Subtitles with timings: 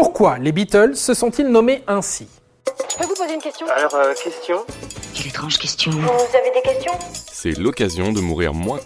[0.00, 2.28] Pourquoi les Beatles se sont-ils nommés ainsi
[2.88, 4.64] Je peux vous poser une question Alors, euh, question
[5.12, 5.90] Quelle étrange question.
[5.90, 6.92] Vous avez des questions
[7.32, 8.78] C'est l'occasion de mourir moins.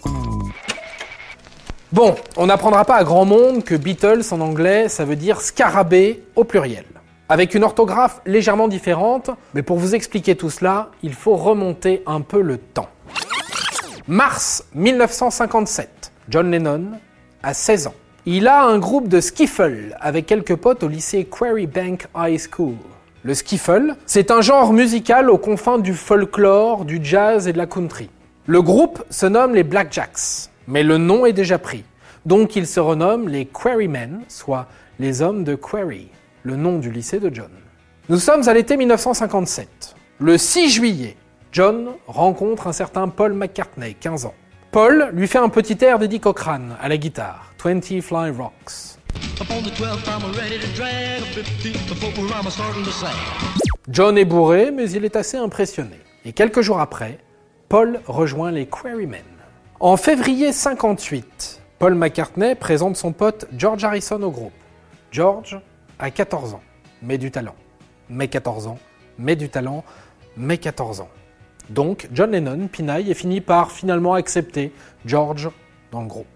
[1.91, 6.23] Bon, on n'apprendra pas à grand monde que Beatles en anglais, ça veut dire scarabée
[6.35, 6.85] au pluriel.
[7.29, 12.21] Avec une orthographe légèrement différente, mais pour vous expliquer tout cela, il faut remonter un
[12.21, 12.89] peu le temps.
[14.07, 16.85] Mars 1957, John Lennon
[17.43, 17.93] a 16 ans.
[18.25, 22.75] Il a un groupe de skiffle avec quelques potes au lycée Quarry Bank High School.
[23.23, 27.65] Le skiffle, c'est un genre musical aux confins du folklore, du jazz et de la
[27.65, 28.09] country.
[28.45, 31.83] Le groupe se nomme les Blackjacks, mais le nom est déjà pris.
[32.25, 34.67] Donc ils se renomment les Quarrymen, soit
[34.99, 36.07] les hommes de Quarry,
[36.43, 37.51] le nom du lycée de John.
[38.07, 39.95] Nous sommes à l'été 1957.
[40.19, 41.17] Le 6 juillet,
[41.51, 44.33] John rencontre un certain Paul McCartney, 15 ans.
[44.71, 48.97] Paul lui fait un petit air d'Eddie Cochrane à la guitare, 20 Fly Rocks.
[49.39, 53.07] Upon the 12th, I'm ready to drag a 50 before I'm starting to sing.
[53.87, 55.95] John est bourré, mais il est assez impressionné.
[56.25, 57.19] Et quelques jours après,
[57.69, 59.23] Paul rejoint les Quarrymen.
[59.79, 64.51] En février 58, Paul McCartney présente son pote George Harrison au groupe.
[65.11, 65.57] George
[65.99, 66.63] a 14 ans,
[67.01, 67.55] mais du talent.
[68.09, 68.79] Mais 14 ans,
[69.17, 69.85] mais du talent,
[70.35, 71.09] mais 14 ans.
[71.69, 74.73] Donc, John Lennon pinaille et finit par finalement accepter
[75.05, 75.49] George
[75.93, 76.27] dans le groupe.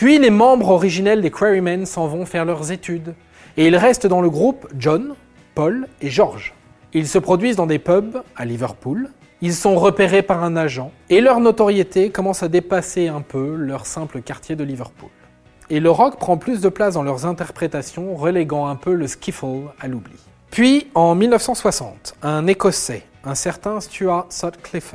[0.00, 3.14] Puis les membres originels des Quarrymen s'en vont faire leurs études.
[3.58, 5.14] Et il reste dans le groupe John,
[5.54, 6.54] Paul et George.
[6.94, 9.10] Ils se produisent dans des pubs à Liverpool.
[9.42, 13.84] Ils sont repérés par un agent et leur notoriété commence à dépasser un peu leur
[13.84, 15.10] simple quartier de Liverpool.
[15.68, 19.68] Et le rock prend plus de place dans leurs interprétations, reléguant un peu le skiffle
[19.80, 20.16] à l'oubli.
[20.50, 24.94] Puis, en 1960, un Écossais, un certain Stuart Sutcliffe,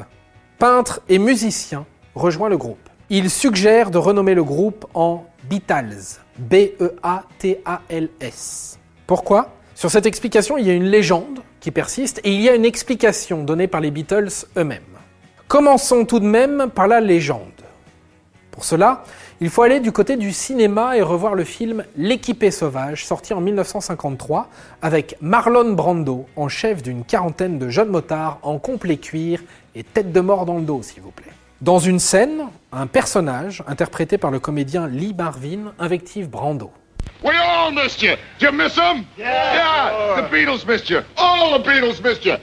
[0.57, 2.79] peintre et musicien, rejoint le groupe.
[3.11, 6.89] Il suggère de renommer le groupe en Beatles, B-E-A-T-A-L-S.
[9.05, 9.49] Pourquoi?
[9.75, 12.65] Sur cette explication, il y a une légende qui persiste et il y a une
[12.65, 14.81] explication donnée par les Beatles eux-mêmes.
[15.47, 17.41] Commençons tout de même par la légende.
[18.49, 19.03] Pour cela,
[19.39, 23.41] il faut aller du côté du cinéma et revoir le film L'équipé sauvage, sorti en
[23.41, 24.49] 1953,
[24.81, 29.43] avec Marlon Brando en chef d'une quarantaine de jeunes motards en complet cuir
[29.75, 31.33] et tête de mort dans le dos, s'il vous plaît.
[31.61, 36.71] Dans une scène, un personnage, interprété par le comédien Lee Marvin, invective Brando.
[37.23, 38.15] We all missed you.
[38.39, 39.05] Did you miss them?
[39.17, 40.21] Yeah.
[40.21, 40.99] The Beatles missed you.
[41.17, 42.33] All the Beatles missed you.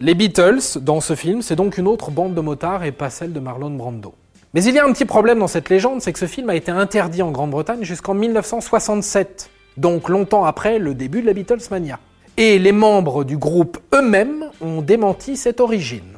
[0.00, 3.32] Les Beatles, dans ce film, c'est donc une autre bande de motards et pas celle
[3.32, 4.14] de Marlon Brando.
[4.54, 6.54] Mais il y a un petit problème dans cette légende, c'est que ce film a
[6.54, 11.98] été interdit en Grande-Bretagne jusqu'en 1967, donc longtemps après le début de la Beatlesmania.
[12.36, 16.11] Et les membres du groupe eux-mêmes ont démenti cette origine.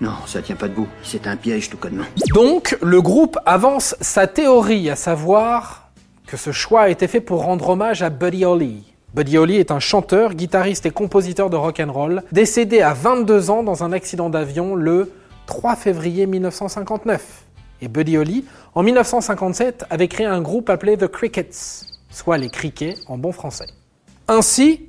[0.00, 0.88] Non, ça tient pas debout.
[1.02, 2.04] C'est un piège tout connement.
[2.34, 5.90] Donc, le groupe avance sa théorie, à savoir
[6.26, 8.92] que ce choix a été fait pour rendre hommage à Buddy Holly.
[9.14, 13.50] Buddy Holly est un chanteur, guitariste et compositeur de rock and roll, décédé à 22
[13.50, 15.12] ans dans un accident d'avion le
[15.46, 17.44] 3 février 1959.
[17.80, 22.94] Et Buddy Holly, en 1957, avait créé un groupe appelé The Crickets, soit les criquets
[23.06, 23.68] en bon français.
[24.28, 24.88] Ainsi,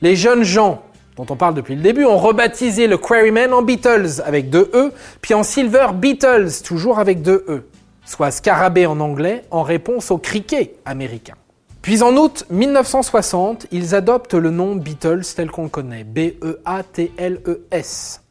[0.00, 0.82] les jeunes gens
[1.16, 4.92] dont on parle depuis le début, ont rebaptisé le Quarrymen en Beatles avec deux E,
[5.20, 7.62] puis en Silver Beatles, toujours avec deux E,
[8.04, 11.34] soit Scarabée en anglais, en réponse au cricket américain.
[11.82, 16.50] Puis en août 1960, ils adoptent le nom Beatles tel qu'on le connaît, B-E-A-T-L-E-S,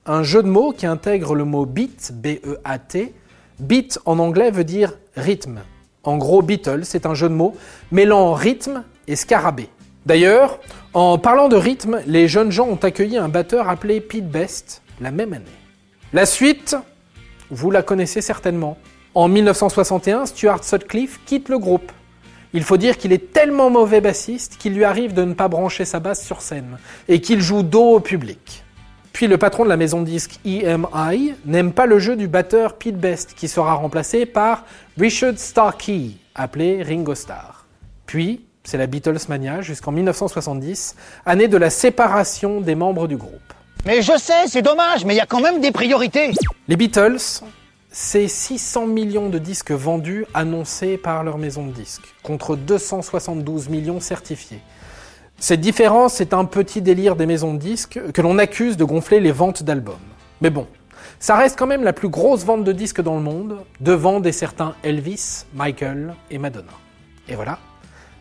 [0.06, 3.14] un jeu de mots qui intègre le mot beat, B-E-A-T.
[3.60, 5.62] Beat en anglais veut dire rythme.
[6.04, 7.56] En gros, Beatles, c'est un jeu de mots
[7.92, 9.70] mêlant rythme et scarabée.
[10.06, 10.60] D'ailleurs,
[10.94, 15.12] en parlant de rythme, les jeunes gens ont accueilli un batteur appelé Pete Best la
[15.12, 15.46] même année.
[16.14, 16.76] La suite,
[17.50, 18.78] vous la connaissez certainement.
[19.16, 21.92] En 1961, Stuart Sutcliffe quitte le groupe.
[22.54, 25.86] Il faut dire qu'il est tellement mauvais bassiste qu'il lui arrive de ne pas brancher
[25.86, 26.78] sa basse sur scène
[27.08, 28.64] et qu'il joue dos au public.
[29.12, 32.98] Puis le patron de la maison disque EMI n'aime pas le jeu du batteur Pete
[32.98, 34.66] Best qui sera remplacé par
[34.98, 37.66] Richard Starkey, appelé Ringo Starr.
[38.06, 40.96] Puis, c'est la Beatlesmania jusqu'en 1970,
[41.26, 43.54] année de la séparation des membres du groupe.
[43.86, 46.32] Mais je sais, c'est dommage, mais il y a quand même des priorités.
[46.68, 47.42] Les Beatles,
[47.92, 54.00] c'est 600 millions de disques vendus annoncés par leur maison de disques, contre 272 millions
[54.00, 54.60] certifiés.
[55.38, 59.20] Cette différence est un petit délire des maisons de disques que l'on accuse de gonfler
[59.20, 59.96] les ventes d'albums.
[60.42, 60.66] Mais bon,
[61.20, 64.32] ça reste quand même la plus grosse vente de disques dans le monde, devant des
[64.32, 66.72] certains Elvis, Michael et Madonna.
[67.28, 67.60] Et voilà,